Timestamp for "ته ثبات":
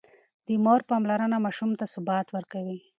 1.79-2.27